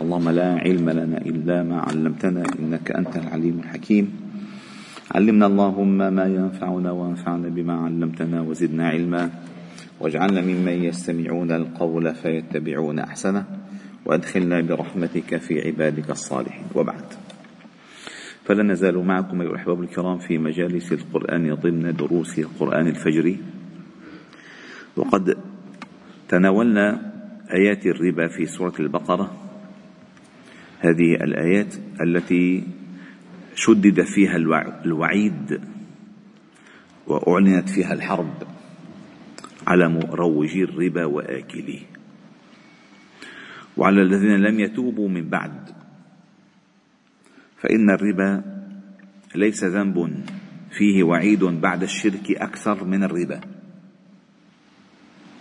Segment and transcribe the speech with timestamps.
[0.00, 4.06] اللهم لا علم لنا إلا ما علمتنا إنك أنت العليم الحكيم.
[5.14, 9.30] علمنا اللهم ما ينفعنا وانفعنا بما علمتنا وزدنا علما.
[10.00, 13.44] واجعلنا ممن يستمعون القول فيتبعون أحسنه.
[14.06, 16.64] وأدخلنا برحمتك في عبادك الصالحين.
[16.74, 17.04] وبعد.
[18.44, 23.38] فلا نزال معكم أيها الأحباب الكرام في مجالس القرآن ضمن دروس القرآن الفجري
[24.96, 25.36] وقد
[26.28, 27.12] تناولنا
[27.52, 29.49] آيات الربا في سورة البقرة.
[30.80, 32.64] هذه الآيات التي
[33.54, 34.36] شدد فيها
[34.84, 35.60] الوعيد
[37.06, 38.34] وأعلنت فيها الحرب
[39.66, 41.80] على مروجي الربا وآكليه
[43.76, 45.70] وعلى الذين لم يتوبوا من بعد.
[47.60, 48.42] فإن الربا
[49.34, 50.24] ليس ذنب
[50.70, 53.40] فيه وعيد بعد الشرك أكثر من الربا.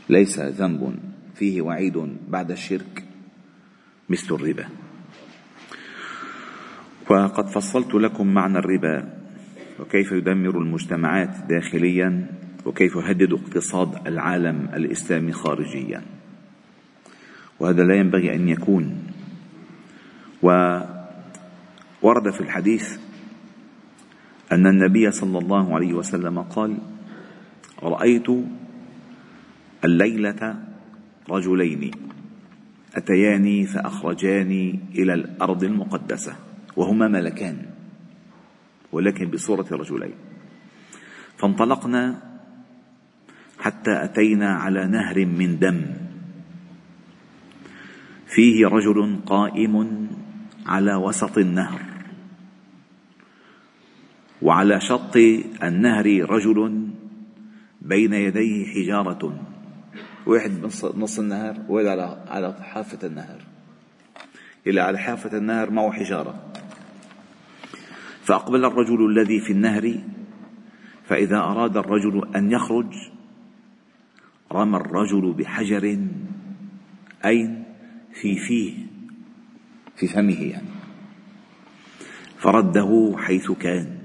[0.10, 1.00] ليس ذنب
[1.36, 3.04] فيه وعيد بعد الشرك
[4.10, 4.68] مثل الربا.
[7.10, 9.14] وقد فصلت لكم معنى الربا
[9.80, 12.26] وكيف يدمر المجتمعات داخليا
[12.66, 16.02] وكيف يهدد اقتصاد العالم الإسلامي خارجيا.
[17.60, 19.04] وهذا لا ينبغي أن يكون.
[20.42, 22.98] وورد في الحديث
[24.52, 26.78] أن النبي صلى الله عليه وسلم قال
[27.84, 28.28] رأيت
[29.86, 30.56] الليلة
[31.30, 31.92] رجلين
[32.96, 36.49] أتياني فأخرجاني إلى الأرض المقدسة.
[36.80, 37.66] وهما ملكان
[38.92, 40.16] ولكن بصورة رجلين.
[41.38, 42.22] فانطلقنا
[43.60, 45.82] حتى أتينا على نهر من دم.
[48.28, 50.08] فيه رجل قائم
[50.66, 51.82] على وسط النهر.
[54.42, 55.16] وعلى شط
[55.64, 56.88] النهر رجل
[57.82, 59.40] بين يديه حجارة.
[60.26, 60.52] واحد
[60.96, 63.40] نص النهر وواحد على على حافة النهر.
[64.68, 66.54] إلى على حافة النهر معه حجارة.
[68.30, 69.94] فأقبل الرجل الذي في النهر
[71.04, 72.94] فإذا أراد الرجل أن يخرج
[74.52, 75.98] رمى الرجل بحجر
[77.26, 77.64] أين
[78.14, 78.74] في فيه
[79.96, 80.68] في فمه يعني.
[82.38, 83.98] فرده حيث كان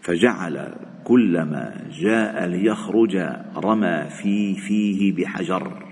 [0.00, 3.16] فجعل كلما جاء ليخرج
[3.56, 5.86] رمى في فيه بحجر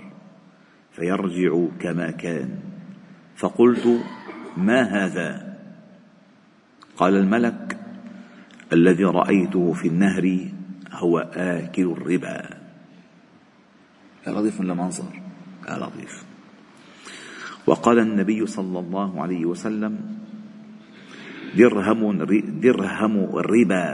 [0.93, 2.59] فيرجع كما كان.
[3.37, 4.05] فقلت
[4.57, 5.52] ما هذا؟
[7.03, 7.79] قال الملك
[8.73, 10.49] الذي رأيته في النهر
[10.93, 12.39] هو آكل الربا.
[14.27, 15.11] يا لطيف ولا منظر
[15.69, 16.25] يا لطيف.
[17.67, 19.99] وقال النبي صلى الله عليه وسلم
[21.59, 22.23] درهم
[22.63, 23.87] درهم الربا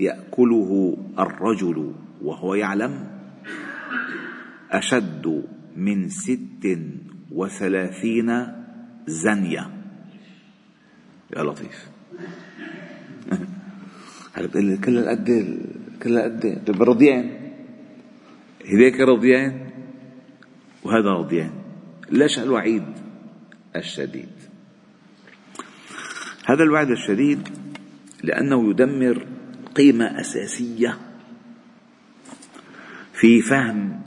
[0.00, 1.92] يأكله الرجل
[2.22, 2.92] وهو يعلم
[4.70, 5.44] أشد
[5.76, 6.64] من ست
[7.32, 8.28] وثلاثين
[9.06, 9.64] زنية.
[11.36, 11.95] يا لطيف.
[14.34, 15.58] هلا لي كلها قد
[16.02, 17.36] كلها قد طيب رضيان.
[18.66, 19.70] هذيك رضيان
[20.84, 21.50] وهذا رضيان.
[22.10, 22.84] ليش الوعيد
[23.76, 24.28] الشديد؟
[26.46, 27.48] هذا الوعد الشديد
[28.22, 29.26] لأنه يدمر
[29.74, 30.98] قيمة أساسية
[33.12, 34.02] في فهم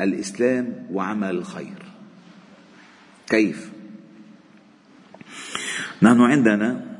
[0.00, 1.82] الإسلام وعمل الخير.
[3.26, 3.72] كيف؟
[6.02, 6.93] نحن عندنا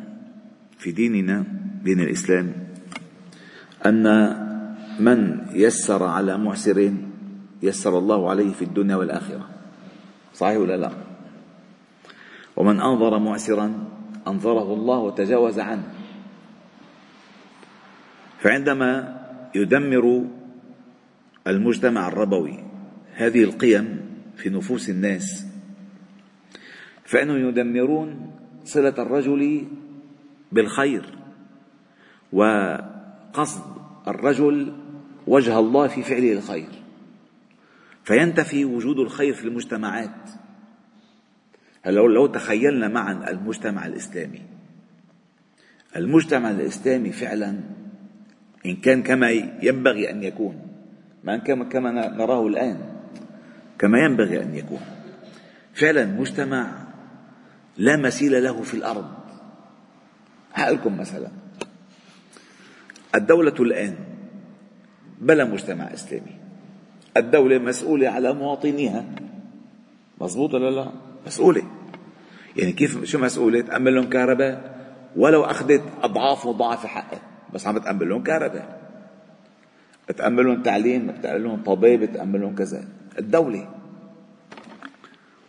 [0.85, 1.45] في ديننا
[1.81, 2.53] دين الإسلام
[3.87, 4.05] أن
[5.01, 6.93] من يسر على معسر
[7.63, 9.49] يسر الله عليه في الدنيا والآخرة.
[10.35, 10.93] صحيح ولا لا؟
[12.57, 13.89] ومن أنظر معسرا
[14.27, 15.89] أنظره الله وتجاوز عنه.
[18.45, 19.21] فعندما
[19.55, 20.25] يدمر
[21.47, 22.65] المجتمع الربوي
[23.15, 24.01] هذه القيم
[24.37, 25.47] في نفوس الناس
[27.05, 28.31] فإنهم يدمرون
[28.65, 29.65] صلة الرجل
[30.55, 31.05] بالخير
[32.33, 33.63] وقصد
[34.09, 34.77] الرجل
[35.27, 36.69] وجه الله في فعله الخير.
[38.05, 40.31] فينتفي وجود الخير في المجتمعات.
[41.83, 44.43] هلا لو تخيلنا معا المجتمع الإسلامي.
[45.97, 47.61] المجتمع الإسلامي فعلا
[48.67, 49.31] إن كان كما
[49.63, 50.63] ينبغي أن يكون
[51.25, 52.79] ما كان كما نراه الآن
[53.79, 54.81] كما ينبغي أن يكون.
[55.75, 56.73] فعلا مجتمع
[57.79, 59.24] لا مثيل له في الأرض.
[60.55, 61.29] هقلكم مثلا.
[63.15, 63.97] الدولة الآن
[65.21, 66.37] بلا مجتمع إسلامي.
[67.17, 69.05] الدولة مسؤولة على مواطنيها.
[70.21, 70.91] مضبوط ولا لا؟
[71.27, 71.63] مسؤولة.
[72.57, 74.75] يعني كيف شو مسؤولة؟ تأمن لهم كهرباء؟
[75.17, 77.21] ولو أخذت أضعاف مضاعفة حقها
[77.55, 78.85] بس عم تأمن لهم كهرباء.
[80.17, 82.85] تأمن لهم تعليم تأمن لهم طبيب تأمن لهم كذا.
[83.19, 83.71] الدولة.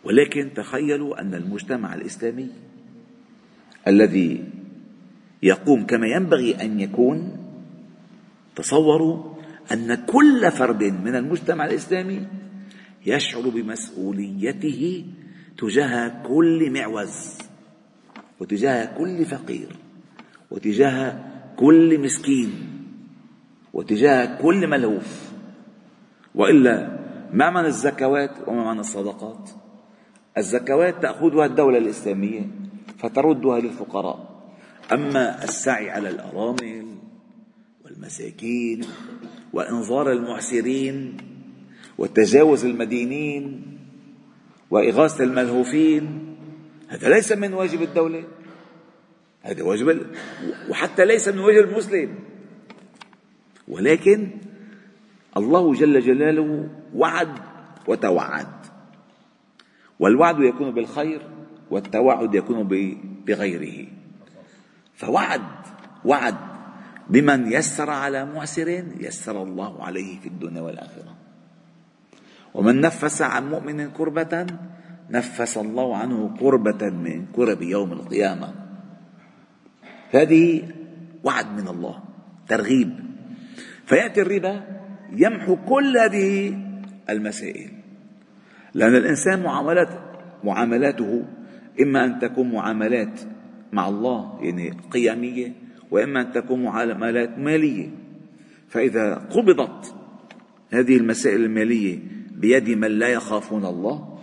[0.04, 2.50] ولكن تخيلوا أن المجتمع الإسلامي
[3.88, 4.44] الذي
[5.46, 7.46] يقوم كما ينبغي أن يكون.
[8.56, 9.36] تصوروا
[9.72, 12.26] أن كل فرد من المجتمع الإسلامي
[13.06, 15.04] يشعر بمسؤوليته
[15.58, 17.38] تجاه كل معوز
[18.40, 19.76] وتجاه كل فقير
[20.50, 21.24] وتجاه
[21.56, 22.50] كل مسكين
[23.72, 25.30] وتجاه كل ملهوف
[26.34, 26.98] وإلا
[27.32, 29.50] ما معنى الزكوات وما معنى الصدقات؟
[30.38, 32.46] الزكوات تأخذها الدولة الإسلامية
[32.98, 34.35] فتردها للفقراء.
[34.92, 36.86] أما السعي على الأرامل
[37.84, 38.84] والمساكين
[39.52, 41.16] وإنظار المعسرين
[41.98, 43.62] وتجاوز المدينين
[44.70, 46.36] وإغاثة الملهوفين
[46.88, 48.24] هذا ليس من واجب الدولة.
[49.42, 50.06] هذا واجب
[50.68, 52.14] وحتى ليس من واجب المسلم.
[53.68, 54.28] ولكن
[55.36, 57.38] الله جل جلاله وعد
[57.86, 58.46] وتوعد.
[60.00, 61.22] والوعد يكون بالخير
[61.70, 62.68] والتوعد يكون
[63.26, 63.95] بغيره.
[64.96, 65.42] فوعد
[66.04, 66.34] وعد
[67.10, 71.16] بمن يسر على معسر يسر الله عليه في الدنيا والآخرة.
[72.54, 74.46] ومن نفس عن مؤمن كربة
[75.10, 78.54] نفس الله عنه كربة من كرب يوم القيامة.
[80.10, 80.62] هذه
[81.24, 82.02] وعد من الله
[82.48, 82.90] ترغيب.
[83.86, 84.62] فيأتي الربا
[85.12, 86.58] يمحو كل هذه
[87.10, 87.70] المسائل.
[88.74, 89.88] لأن الإنسان معاملات
[90.44, 91.24] معاملاته
[91.80, 93.20] إما أن تكون معاملات
[93.72, 95.52] مع الله يعني قيميه
[95.90, 97.90] وإما أن تكون معاملات مالية.
[98.68, 99.94] فإذا قبضت
[100.70, 101.98] هذه المسائل المالية
[102.30, 104.18] بيد من لا يخافون الله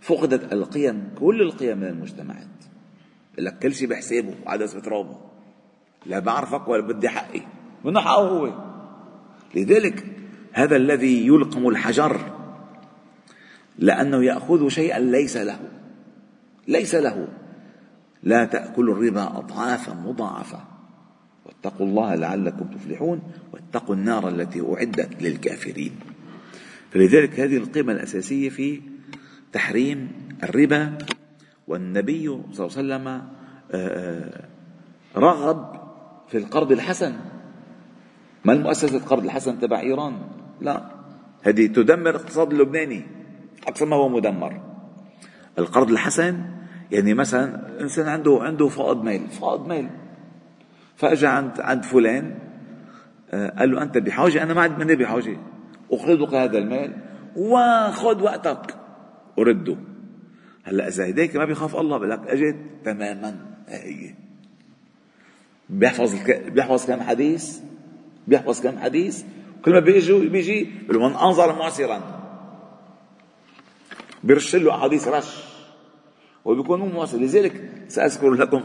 [0.00, 2.46] فقدت القيم كل القيم من المجتمعات.
[3.38, 5.16] لك كل شيء بحسابه عدس بترابه.
[6.06, 7.40] لا بعرفك ولا بدي حقي.
[7.84, 8.52] منه حقه هو؟
[9.54, 10.04] لذلك
[10.52, 12.20] هذا الذي يلقم الحجر
[13.78, 15.58] لأنه يأخذ شيئا ليس له.
[16.68, 17.28] ليس له.
[18.24, 20.60] لا تأكلوا الربا أضعافا مضاعفة.
[21.46, 23.22] واتقوا الله لعلكم تفلحون
[23.52, 25.92] واتقوا النار التي أعدت للكافرين.
[26.90, 28.80] فلذلك هذه القيمة الأساسية في
[29.52, 30.12] تحريم
[30.42, 30.98] الربا.
[31.68, 33.22] والنبي صلى الله عليه وسلم آه،
[33.72, 34.48] آه،
[35.16, 35.80] رغب
[36.28, 37.12] في القرض الحسن.
[38.44, 40.16] ما المؤسسة القرض الحسن تبع إيران؟
[40.60, 40.90] لا.
[41.42, 43.02] هذه تدمر الاقتصاد اللبناني
[43.68, 44.60] أكثر ما هو مدمر.
[45.58, 46.63] القرض الحسن
[46.94, 49.90] يعني مثلا إنسان عنده عنده فائض مال فائض مال
[50.96, 52.34] فأجا عند عند فلان
[53.30, 55.36] آه، قال له أنت بحاجة؟ أنا ما عندي مني بحاجة.
[55.92, 56.92] أقرضك هذا المال
[57.36, 58.76] وخذ وقتك.
[59.36, 59.76] ورده
[60.64, 63.36] هلأ إذا هديك ما بيخاف الله بقول لك اجت تماما.
[63.68, 64.14] هي.
[65.70, 66.14] بيحفظ
[66.48, 67.60] بيحفظ كم حديث؟
[68.28, 69.24] بيحفظ كم حديث؟
[69.64, 72.00] كل ما بيجي بيجي بيقول من أنظر معسرا.
[74.24, 75.53] بيرش له أحاديث رش.
[76.44, 78.60] وبيكون مو معسر لذلك سأذكر لكم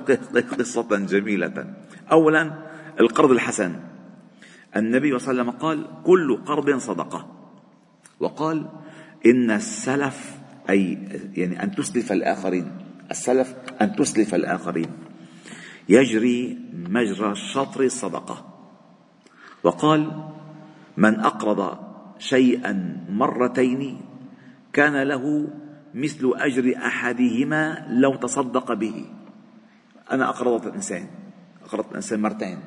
[0.59, 1.73] قصة جميلة.
[2.11, 2.53] اولا
[2.99, 3.79] القرض الحسن.
[4.75, 7.27] النبي صلى الله عليه وسلم قال كل قرض صدقة.
[8.19, 8.69] وقال
[9.25, 10.37] إن السلف
[10.69, 10.97] أي
[11.33, 12.71] يعني أن تسلف الآخرين.
[13.11, 14.89] السلف أن تسلف الآخرين.
[15.89, 18.45] يجري مجرى الشطر الصدقة.
[19.63, 20.11] وقال
[20.97, 21.79] من أقرض
[22.19, 24.01] شيئا مرتين
[24.73, 25.47] كان له
[25.93, 29.05] مثل أجر أحدهما لو تصدق به.
[30.11, 31.07] أنا أقرضت الإنسان
[31.65, 32.59] أقرضت الإنسان مرتين.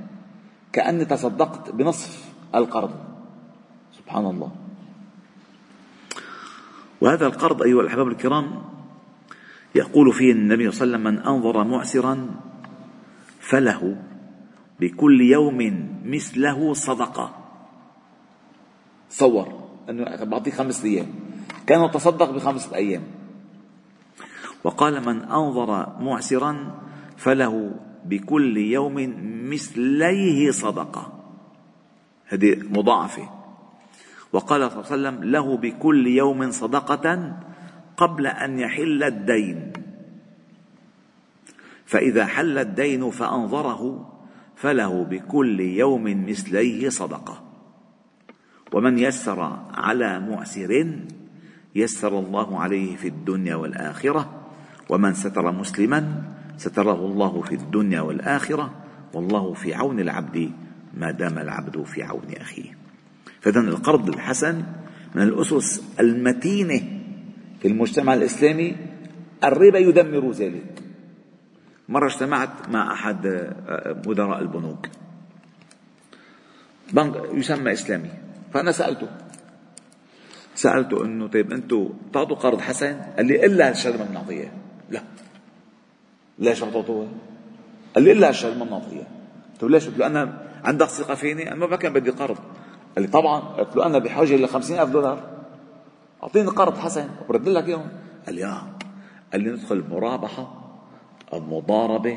[0.72, 2.92] كأني تصدقت بنصف القرض.
[3.98, 4.52] سبحان الله.
[7.00, 8.62] وهذا القرض أيها الأحباب الكرام
[9.74, 12.14] يقول فيه النبي صلى الله عليه وسلم من أنظر معسرا
[13.40, 14.02] فله
[14.80, 17.26] بكل يوم مثله صدقة.
[19.10, 21.21] تصور أنه بعطيك خمس أيام.
[21.66, 23.02] كان تصدق بخمسة أيام.
[24.64, 26.80] وقال من أنظر معسرا
[27.16, 29.14] فله بكل يوم
[29.50, 31.12] مثليه صدقة.
[32.26, 33.28] هذه مضاعفة.
[34.32, 37.36] وقال صلى الله عليه وسلم له بكل يوم صدقة
[37.96, 39.72] قبل أن يحل الدين.
[41.86, 44.12] فإذا حل الدين فأنظره
[44.56, 47.42] فله بكل يوم مثليه صدقة.
[48.72, 49.40] ومن يسر
[49.74, 50.98] على معسر
[51.74, 54.42] يسر الله عليه في الدنيا والآخرة
[54.88, 56.22] ومن ستر مسلما
[56.56, 58.74] ستره الله في الدنيا والآخرة
[59.14, 60.52] والله في عون العبد
[60.94, 62.76] ما دام العبد في عون أخيه.
[63.40, 64.62] فإذا القرض الحسن
[65.14, 66.80] من الأسس المتينة
[67.60, 68.76] في المجتمع الإسلامي
[69.44, 70.82] الربا يدمر ذلك.
[71.88, 74.88] مرة اجتمعت مع أحد آه، مدراء البنوك.
[76.92, 78.10] بنك يسمى إسلامي.
[78.54, 79.08] فأنا سألته
[80.62, 84.52] سألته إنه طيب أنتم بتعطوا قرض حسن؟ قال لي إلا هالشهر ما بنعطيه
[84.90, 85.02] لا.
[86.38, 87.08] ليش ما بتعطوه؟
[87.94, 89.06] قال لي إلا هالشهر ما بنعطيه
[89.60, 92.38] طيب ليش؟ قلت له أنا عندك ثقة فيني؟ أنا ما كان بدي قرض.
[92.94, 93.40] قال لي طبعا.
[93.40, 95.18] قلت له أنا بحاجه ل ألف دولار.
[96.22, 97.88] أعطيني قرض حسن وبرد لك إياهم.
[98.26, 98.62] قال لي آه.
[99.32, 100.44] قال لي ندخل مرابحة
[101.34, 102.16] المضاربه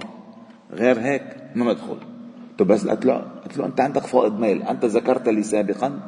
[0.71, 1.23] غير هيك
[1.55, 1.97] ما ندخل.
[2.57, 5.99] طيب بس قلت له قلت له أنت عندك فائض مال أنت ذكرت لي سابقا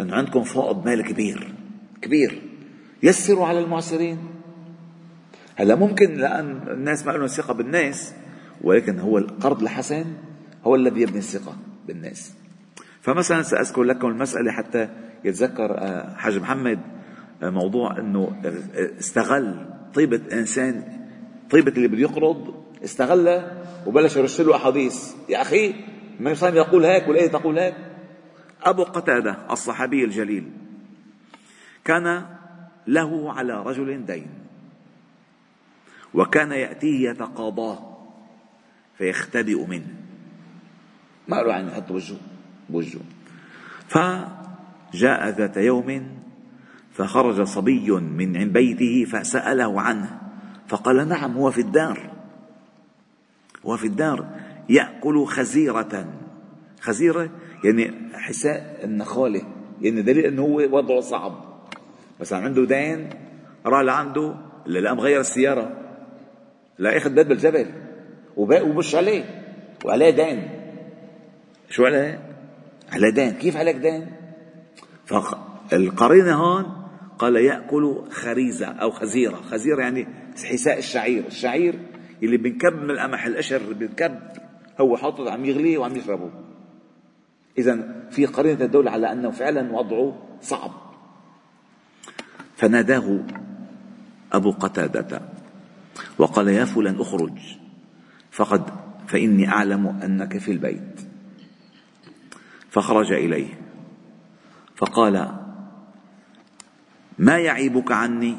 [0.00, 1.54] إن عندكم فائض مال كبير.
[2.02, 2.42] كبير.
[3.02, 4.18] يسروا على المعسرين
[5.56, 8.14] هلا ممكن لأن الناس ما لهم ثقة بالناس
[8.62, 10.04] ولكن هو القرض الحسن
[10.64, 12.32] هو الذي يبني الثقة بالناس.
[13.00, 14.88] فمثلا سأذكر لكم المسألة حتى
[15.24, 16.78] يتذكر آه، حاج محمد
[17.42, 20.82] آه، موضوع إنه آه، استغل طيبة إنسان
[21.50, 25.12] طيبة اللي بده يقرض استغلها وبلش يرش له أحاديث.
[25.28, 25.74] يا أخي
[26.20, 27.74] ما يقول هيك والآية تقول هيك.
[28.62, 30.63] أبو قتادة الصحابي الجليل
[31.84, 32.26] كان
[32.86, 34.28] له على رجل دين.
[36.14, 37.96] وكان يأتيه يتقاضاه
[38.98, 39.94] فيختبئ منه.
[41.28, 42.16] ما له عن يحط وجهه
[42.68, 43.00] بوجهه.
[43.88, 46.08] فجاء ذات يوم
[46.92, 50.20] فخرج صبي من بيته فسأله عنه
[50.68, 52.10] فقال نعم هو في الدار.
[53.66, 54.26] هو في الدار
[54.68, 56.14] يأكل خزيرة.
[56.80, 57.30] خزيرة
[57.64, 59.42] يعني حساء النخالة
[59.80, 61.53] يعني دليل إنه هو وضعه صعب.
[62.20, 63.10] مثلا عنده دين
[63.66, 64.34] راح لعنده
[64.66, 65.70] اللي لا مغير السيارة.
[66.78, 67.66] لا اخذ بيت بالجبل.
[68.36, 69.24] وبش عليه.
[69.84, 70.48] وعليه دين.
[71.70, 72.20] شو عليه؟
[72.92, 73.30] على دين.
[73.30, 74.06] كيف عليك دين؟
[75.06, 76.66] فالقرينة هون
[77.18, 79.34] قال يأكل خريزة أو خزيرة.
[79.34, 80.06] خزيرة يعني
[80.44, 81.26] حساء الشعير.
[81.26, 81.74] الشعير
[82.22, 84.18] اللي بنكب من القمح القشر بنكب
[84.80, 86.30] هو حاطط عم يغليه وعم يشربه.
[87.58, 90.83] إذا في قرينة تدل على أنه فعلا وضعه صعب.
[92.56, 93.20] فناداه
[94.32, 95.20] أبو قتادة
[96.18, 97.38] وقال يا فلان اخرج
[98.30, 98.70] فقد
[99.06, 101.00] فإني أعلم أنك في البيت.
[102.70, 103.60] فخرج إليه
[104.76, 105.36] فقال
[107.18, 108.36] ما يعيبك عني؟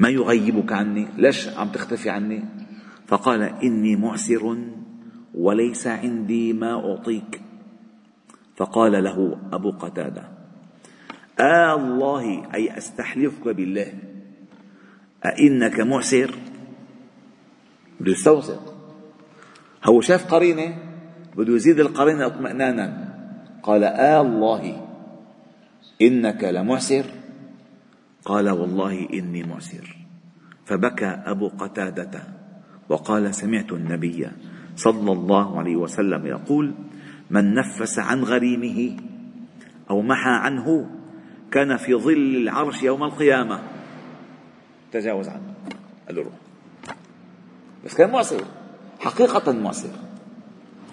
[0.00, 2.44] ما يغيبك عني؟ ليش عم تختفي عني؟
[3.06, 4.56] فقال إني معسر
[5.34, 7.40] وليس عندي ما أعطيك.
[8.56, 10.33] فقال له أبو قتادة
[11.40, 13.92] آه الله أي أستحلفك بالله.
[15.24, 16.34] أئنك معسر؟
[18.00, 18.74] بده يستوثق
[19.84, 20.78] هو شاف قرينة؟
[21.36, 23.14] بده يزيد القرينة اطمئنانا.
[23.62, 24.86] قال آه الله
[26.02, 27.04] إنك لمعسر؟
[28.24, 29.96] قال والله إني معسر.
[30.64, 32.22] فبكى أبو قتادة
[32.88, 34.28] وقال سمعت النبي
[34.76, 36.74] صلى الله عليه وسلم يقول
[37.30, 38.96] من نفس عن غريمه
[39.90, 40.90] أو محى عنه
[41.54, 43.62] كان في ظل العرش يوم القيامة.
[44.92, 45.54] تجاوز عنه.
[46.06, 46.34] قال له روح
[47.84, 48.44] بس كان معسر
[48.98, 49.90] حقيقة معسر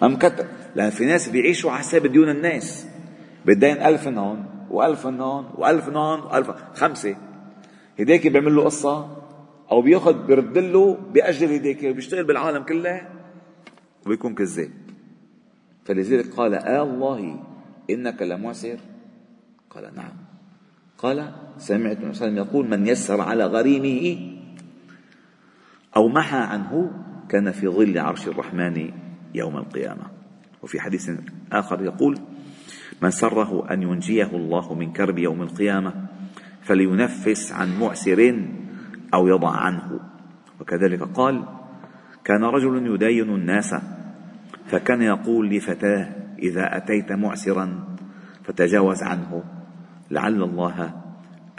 [0.03, 2.87] أم كتب لأن في ناس بيعيشوا على حساب ديون الناس.
[3.45, 7.15] بدين ألف هون وألف هون وألف هون وألف خمسة.
[7.99, 9.17] هديك بيعمل له قصة
[9.71, 13.07] أو بياخذ بيرد له بأجل هديك وبيشتغل بالعالم كله
[14.05, 14.71] وبيكون كذاب.
[15.85, 17.43] فلذلك قال آه الله
[17.89, 18.77] إنك لمعسر
[19.69, 20.20] قال نعم.
[21.01, 24.31] قال سمعت النبي صلى الله عليه وسلم يقول من يسر على غريمه
[25.95, 26.91] أو محى عنه
[27.29, 28.91] كان في ظل عرش الرحمن
[29.35, 30.03] يوم القيامة.
[30.63, 31.11] وفي حديث
[31.51, 32.17] آخر يقول
[33.01, 35.93] من سره أن ينجيه الله من كرب يوم القيامة
[36.61, 38.45] فلينفس عن معسر
[39.13, 39.99] أو يضع عنه.
[40.59, 41.43] وكذلك قال
[42.23, 43.75] كان رجل يداين الناس
[44.65, 47.95] فكان يقول لفتاه إذا أتيت معسرا
[48.43, 49.43] فتجاوز عنه.
[50.11, 50.93] لعل الله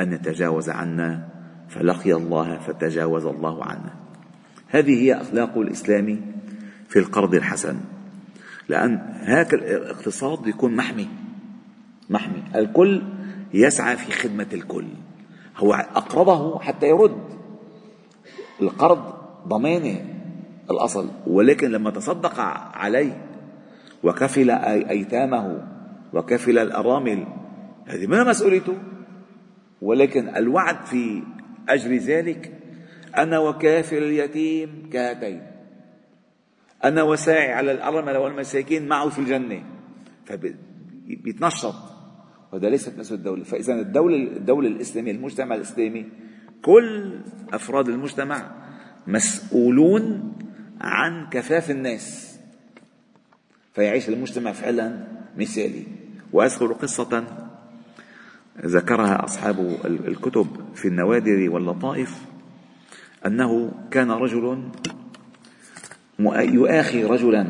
[0.00, 1.28] أن يتجاوز عنا
[1.68, 3.94] فلقي الله فتجاوز الله عنا.
[4.68, 6.20] هذه هي أخلاق الإسلام
[6.88, 7.76] في القرض الحسن.
[8.68, 11.08] لأن هذا الاقتصاد يكون محمي
[12.10, 12.42] محمي.
[12.54, 13.02] الكل
[13.54, 14.86] يسعى في خدمة الكل.
[15.56, 17.18] هو أقرضه حتى يرد.
[18.60, 19.14] القرض
[19.48, 20.04] ضمانة
[20.70, 21.08] الأصل.
[21.26, 22.40] ولكن لما تصدق
[22.74, 23.26] عليه
[24.02, 25.68] وكفل أيتامه
[26.12, 27.26] وكفل الأرامل
[27.92, 28.78] هذه ما مسؤوليته؟
[29.82, 31.22] ولكن الوعد في
[31.68, 32.52] أجر ذلك
[33.16, 35.42] أنا وكافل اليتيم كهاتين.
[36.84, 39.64] أنا وساعي على الأرملة والمساكين معه في الجنة.
[40.24, 41.74] فبيتنشط.
[42.52, 46.06] وهذا ليست مسؤولية الدولة فإذا الدولة الدولة الإسلامية المجتمع الإسلامي
[46.62, 47.20] كل
[47.52, 48.50] أفراد المجتمع
[49.06, 50.32] مسؤولون
[50.80, 52.38] عن كفاف الناس.
[53.72, 55.06] فيعيش المجتمع فعلا
[55.36, 55.84] مثالي.
[56.32, 57.41] وأذكر قصة
[58.60, 62.18] ذكرها أصحاب الكتب في النوادر واللطائف
[63.26, 64.58] أنه كان رجل
[66.38, 67.46] يؤاخي رجلا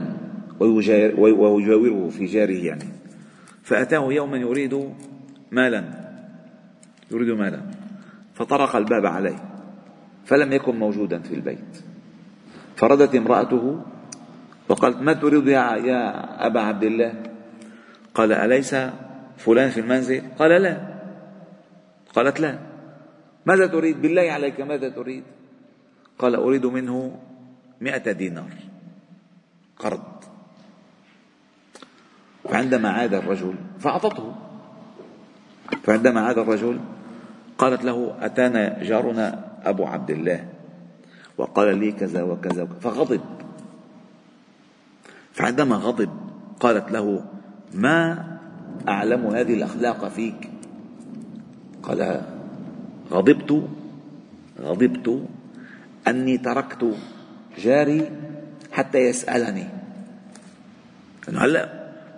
[0.60, 2.84] ويجاوره في جاره يعني.
[3.62, 4.90] فأتاه يوما يريد
[5.50, 5.84] مالا
[7.10, 7.60] يريد مالا
[8.34, 9.44] فطرق الباب عليه
[10.24, 11.82] فلم يكن موجودا في البيت.
[12.76, 13.82] فردت امرأته
[14.68, 17.14] وقالت ما تريد يا, يا أبا عبد الله؟
[18.14, 18.76] قال أليس
[19.36, 20.91] فلان في المنزل؟ قال لا.
[22.14, 22.58] قالت لا.
[23.46, 25.24] ماذا تريد؟ بالله عليك ماذا تريد؟
[26.18, 27.18] قال أريد منه
[27.80, 28.52] مئة دينار.
[29.78, 30.02] قرض.
[32.44, 34.34] فعندما عاد الرجل فأعطته.
[35.82, 36.80] فعندما عاد الرجل
[37.58, 39.26] قالت له أتانا جارنا
[39.64, 40.48] أبو عبد الله؟
[41.38, 43.20] وقال لي كذا وكذا فغضب.
[45.32, 46.10] فعندما غضب
[46.60, 47.24] قالت له
[47.74, 48.00] ما
[48.88, 50.50] أعلم هذه الأخلاق فيك؟
[51.82, 52.22] قال
[53.10, 53.62] غضبت
[54.60, 55.28] غضبت
[56.08, 56.96] أني تركت
[57.58, 58.10] جاري
[58.72, 59.66] حتى يسألني.
[61.28, 61.68] هلا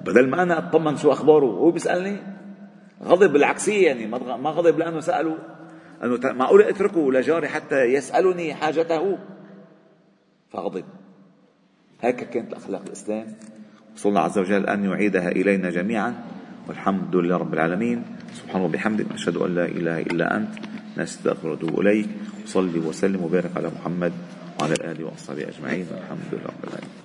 [0.05, 2.17] بدل ما أنا أطمن شو أخباره هو بيسألني
[3.03, 4.07] غضب بالعكسية يعني
[4.37, 5.39] ما غضب لأنه سأله
[6.05, 9.19] أنه معقول أتركه لجاري حتى يسألني حاجته؟
[10.51, 10.85] فغضب.
[12.01, 13.27] هيك كانت أخلاق الإسلام.
[14.07, 16.15] الله عز وجل أن يعيدها إلينا جميعا.
[16.69, 17.99] والحمد لله رب العالمين.
[18.35, 20.53] سبحانه وبحمده أشهد أن لا إله إلا أنت
[20.99, 22.09] نستغفر ونتوب إليك.
[22.45, 24.13] وصلي وسلم وبارك على محمد
[24.61, 25.87] وعلى آله وأصحابه أجمعين.
[25.93, 27.04] والحمد لله رب العالمين.